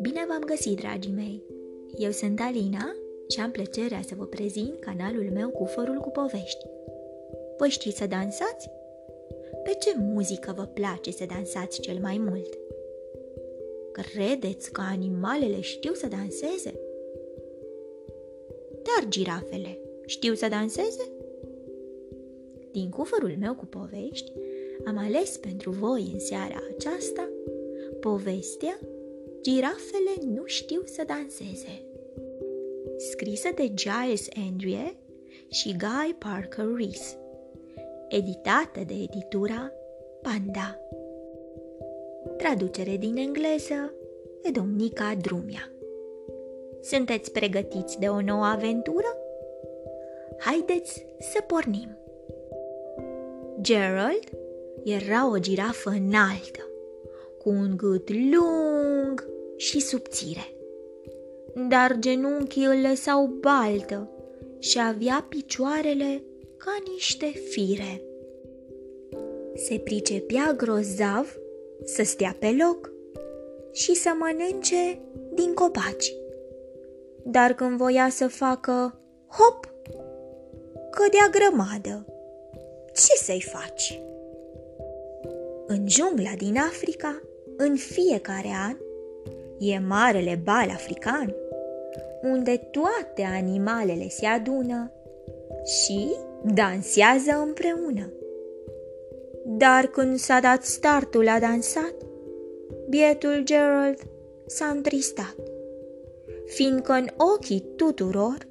[0.00, 1.42] Bine v-am găsit, dragii mei!
[1.96, 2.96] Eu sunt Alina
[3.28, 6.66] și am plăcerea să vă prezint canalul meu cu fărul cu povești.
[7.58, 8.70] Voi știți să dansați?
[9.62, 12.58] Pe ce muzică vă place să dansați cel mai mult?
[13.92, 16.80] Credeți că animalele știu să danseze?
[18.72, 21.19] Dar girafele știu să danseze?
[22.72, 24.32] Din cufărul meu cu povești,
[24.84, 27.28] am ales pentru voi în seara aceasta
[28.00, 28.78] povestea
[29.40, 31.82] Girafele nu știu să danseze.
[32.96, 34.94] Scrisă de Giles Andrea
[35.48, 37.18] și Guy Parker Reese.
[38.08, 39.72] Editată de editura
[40.22, 40.78] Panda.
[42.36, 43.92] Traducere din engleză
[44.42, 45.70] de Domnica Drumia.
[46.82, 49.16] Sunteți pregătiți de o nouă aventură?
[50.38, 51.99] Haideți să pornim!
[53.60, 54.28] Gerald
[54.84, 56.60] era o girafă înaltă,
[57.38, 60.54] cu un gât lung și subțire.
[61.68, 64.10] Dar genunchii îl lăsau baltă
[64.58, 66.22] și avea picioarele
[66.56, 68.02] ca niște fire.
[69.54, 71.38] Se pricepea grozav
[71.84, 72.92] să stea pe loc
[73.72, 75.00] și să mănânce
[75.34, 76.14] din copaci.
[77.24, 79.72] Dar când voia să facă hop,
[80.90, 82.04] cădea grămadă.
[83.06, 84.00] Ce să-i faci?
[85.66, 87.22] În jungla din Africa,
[87.56, 88.76] în fiecare an,
[89.58, 91.34] e marele bal african,
[92.22, 94.92] unde toate animalele se adună
[95.64, 96.08] și
[96.54, 98.12] dansează împreună.
[99.44, 101.94] Dar când s-a dat startul la dansat,
[102.88, 103.98] bietul Gerald
[104.46, 105.36] s-a întristat,
[106.46, 108.48] fiindcă în ochii tuturor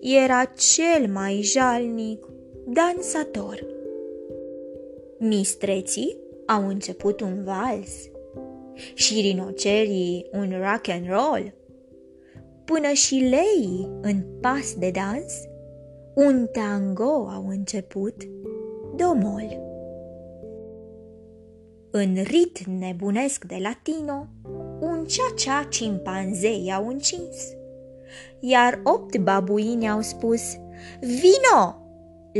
[0.00, 2.26] era cel mai jalnic
[2.64, 3.75] dansator.
[5.28, 7.90] Mistreții au început un vals
[8.94, 11.54] și rinocerii un rock and roll,
[12.64, 15.32] până și leii în pas de dans,
[16.14, 18.14] un tango au început
[18.96, 19.60] domol.
[21.90, 24.26] În rit nebunesc de latino,
[24.80, 27.36] un cea-cea cimpanzei au încins,
[28.40, 30.42] iar opt babuini au spus,
[31.00, 31.80] Vino!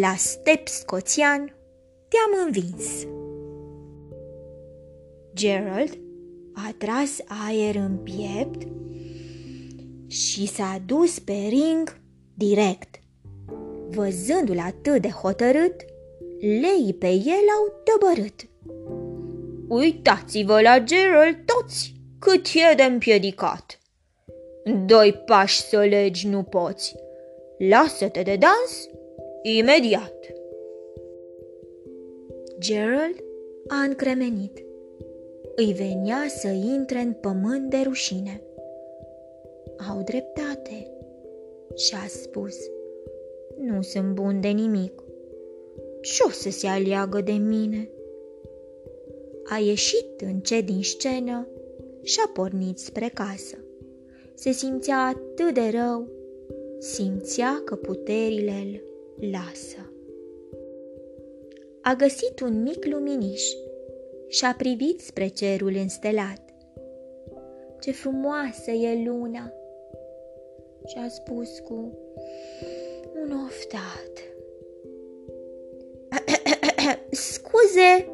[0.00, 1.54] La step scoțian
[2.12, 3.06] te-am învins.
[5.34, 5.98] Gerald
[6.54, 7.10] a tras
[7.46, 8.68] aer în piept
[10.06, 12.00] și s-a dus pe ring
[12.34, 13.00] direct.
[13.88, 15.84] Văzându-l atât de hotărât,
[16.40, 18.48] leii pe el au dobărât.
[19.68, 23.80] Uitați-vă la Gerald toți, cât e de împiedicat.
[24.86, 26.94] Doi pași să legi nu poți.
[27.58, 28.88] Lasă-te de dans
[29.42, 30.14] imediat.
[32.62, 33.24] Gerald
[33.68, 34.64] a încremenit
[35.56, 38.42] îi venea să intre în pământ de rușine.
[39.90, 40.90] Au dreptate,
[41.76, 42.56] și-a spus.
[43.58, 45.02] Nu sunt bun de nimic.
[46.00, 47.90] Ce o să se aleagă de mine?
[49.44, 51.48] A ieșit încet din scenă
[52.02, 53.58] și a pornit spre casă.
[54.34, 56.08] Se simțea atât de rău,
[56.78, 58.80] simțea că puterile îl
[59.30, 59.91] lasă.
[61.84, 63.42] A găsit un mic luminiș
[64.28, 66.40] și-a privit spre cerul înstelat.
[67.80, 69.52] Ce frumoasă e luna!
[70.86, 71.98] Și a spus cu
[73.22, 74.12] un oftat.
[77.10, 78.08] Scuze!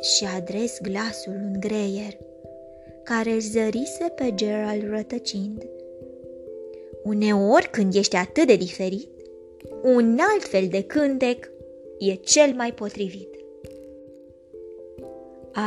[0.00, 2.16] Și adres glasul în greier,
[3.02, 5.66] care își zărise pe Gerald rătăcind.
[7.02, 9.08] Uneori, când ești atât de diferit,
[9.82, 11.50] un alt fel de cântec
[12.00, 13.28] e cel mai potrivit.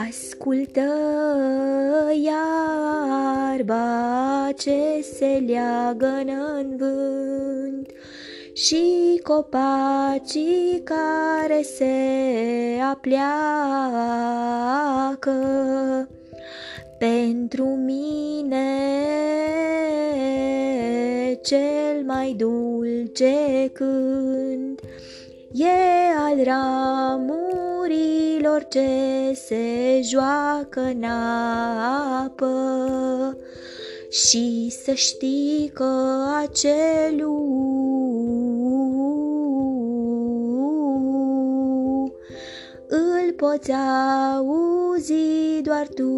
[0.08, 0.82] Ascultă
[2.24, 3.80] iarba
[4.58, 6.24] ce se leagă
[6.58, 7.92] în vânt
[8.54, 11.94] și copacii care se
[12.92, 13.22] apleacă
[16.97, 18.68] pentru mine
[21.41, 24.53] cel mai dulce cânt
[25.53, 27.44] e al ramurilor
[28.70, 31.03] ce se joacă în
[32.23, 33.38] apă
[34.09, 37.52] și să știi că acelul
[42.88, 46.11] îl poți auzi doar tu.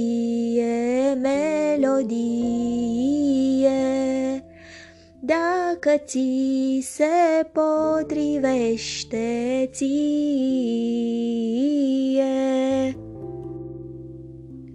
[1.20, 2.42] melodie.
[5.24, 6.20] Dacă ți
[6.82, 7.04] se
[7.52, 9.18] potrivește
[9.72, 9.92] ție.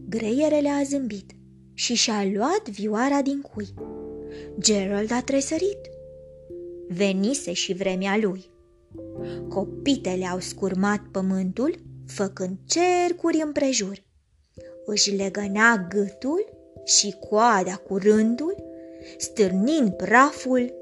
[0.10, 1.32] Greierele a zâmbit
[1.74, 3.68] și și-a luat vioara din cui.
[4.60, 5.80] Gerald a tresărit.
[6.88, 8.46] Venise și vremea lui.
[9.50, 14.04] Copitele au scurmat pământul, făcând cercuri împrejur.
[14.86, 16.46] Își legăna gâtul
[16.86, 18.67] și coada cu rândul,
[19.18, 20.74] stârnind praful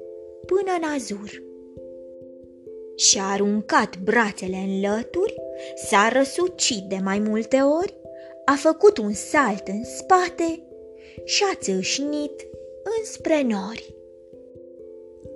[0.45, 1.44] până în azur.
[2.95, 5.36] Și-a aruncat brațele în lături,
[5.75, 7.98] s-a răsucit de mai multe ori,
[8.45, 10.63] a făcut un salt în spate
[11.24, 12.48] și a țâșnit
[13.00, 13.95] înspre nori.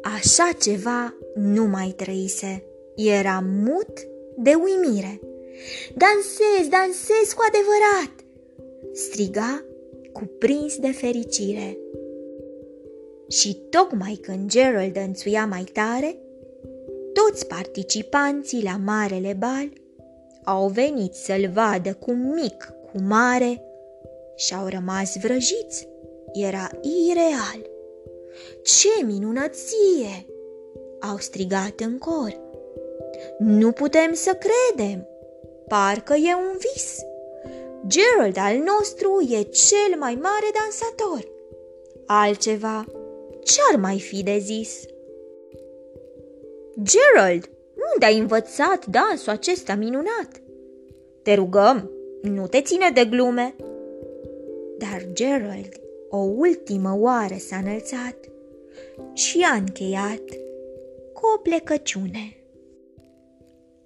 [0.01, 2.63] Așa ceva nu mai trăise.
[2.95, 4.07] Era mut
[4.37, 5.19] de uimire.
[5.95, 8.19] Dansez, dansez cu adevărat!
[8.93, 9.65] striga,
[10.11, 11.77] cuprins de fericire.
[13.29, 16.17] Și tocmai când Gerald înțuia mai tare,
[17.13, 19.69] toți participanții la marele bal
[20.43, 23.61] au venit să-l vadă cu mic, cu mare
[24.35, 25.87] și au rămas vrăjiți.
[26.33, 27.69] Era ireal.
[28.63, 30.25] Ce minunăție!
[30.99, 32.39] Au strigat în cor.
[33.39, 35.07] Nu putem să credem.
[35.67, 36.99] Parcă e un vis.
[37.87, 41.31] Gerald al nostru e cel mai mare dansator.
[42.05, 42.85] Altceva,
[43.43, 44.85] ce-ar mai fi de zis?
[46.81, 47.49] Gerald,
[47.93, 50.41] unde ai învățat dansul acesta minunat?
[51.23, 51.91] Te rugăm,
[52.21, 53.55] nu te ține de glume.
[54.77, 55.69] Dar Gerald
[56.09, 58.15] o ultimă oară s-a înălțat
[59.13, 60.23] și a încheiat
[61.13, 62.37] cu o plecăciune.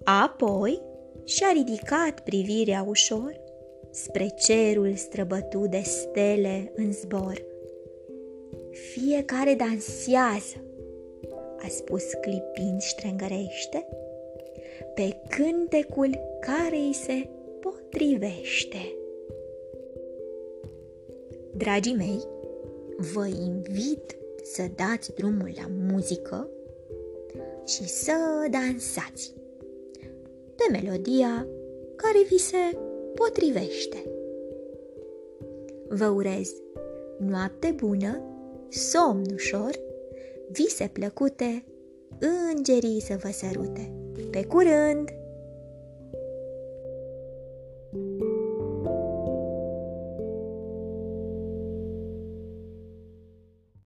[0.04, 0.82] Apoi
[1.24, 3.40] și-a ridicat privirea ușor
[3.90, 7.44] spre cerul străbătut de stele în zbor.
[8.74, 10.64] Fiecare dansează,
[11.58, 13.86] a spus clipind ștrengărește,
[14.94, 17.28] pe cântecul care îi se
[17.60, 18.94] potrivește.
[21.56, 22.22] Dragii mei,
[22.96, 26.48] vă invit să dați drumul la muzică
[27.64, 28.12] și să
[28.50, 29.34] dansați
[30.54, 31.46] pe melodia
[31.96, 32.76] care vi se
[33.14, 33.96] potrivește.
[35.88, 36.52] Vă urez
[37.18, 38.33] noapte bună,
[38.74, 39.70] somn ușor,
[40.50, 41.64] vise plăcute,
[42.18, 43.92] îngerii să vă sărute.
[44.30, 45.08] Pe curând!